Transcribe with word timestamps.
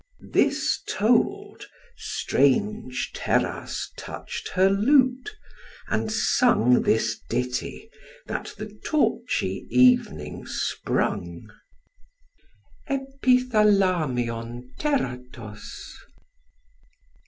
This 0.33 0.81
told, 0.89 1.67
strange 1.95 3.11
Teras 3.13 3.89
touch'd 3.95 4.49
her 4.55 4.67
lute, 4.67 5.37
and 5.89 6.11
sung 6.11 6.81
This 6.81 7.19
ditty, 7.29 7.87
that 8.25 8.51
the 8.57 8.75
torchy 8.83 9.67
evening 9.69 10.47
sprung. 10.47 11.47
_Epithalamion 12.89 14.75
Teratos. 14.79 15.69